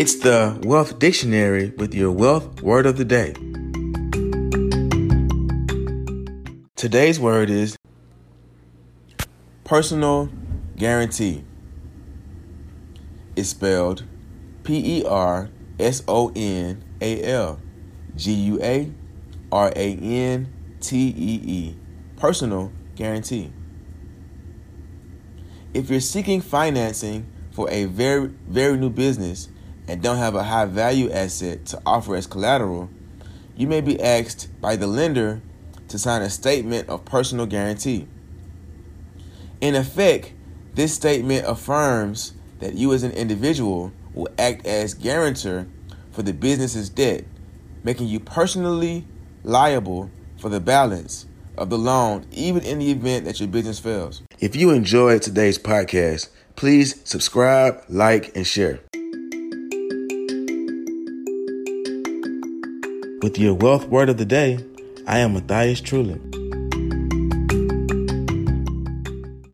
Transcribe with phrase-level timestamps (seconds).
[0.00, 3.34] It's the Wealth Dictionary with your wealth word of the day.
[6.74, 7.76] Today's word is
[9.62, 10.30] personal
[10.78, 11.44] guarantee.
[13.36, 14.04] It's spelled
[14.64, 17.60] P E R S O N A L
[18.16, 18.90] G U A
[19.52, 21.76] R A N T E E.
[22.16, 23.52] Personal guarantee.
[25.74, 29.50] If you're seeking financing for a very, very new business,
[29.90, 32.88] and don't have a high value asset to offer as collateral,
[33.56, 35.42] you may be asked by the lender
[35.88, 38.06] to sign a statement of personal guarantee.
[39.60, 40.32] In effect,
[40.74, 45.66] this statement affirms that you as an individual will act as guarantor
[46.12, 47.24] for the business's debt,
[47.82, 49.04] making you personally
[49.42, 51.26] liable for the balance
[51.58, 54.22] of the loan, even in the event that your business fails.
[54.38, 58.78] If you enjoyed today's podcast, please subscribe, like, and share.
[63.22, 64.64] With your wealth word of the day,
[65.06, 66.29] I am Matthias Trulin.